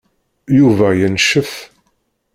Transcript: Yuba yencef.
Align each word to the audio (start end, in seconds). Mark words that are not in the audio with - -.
Yuba 0.57 0.87
yencef. 0.99 1.51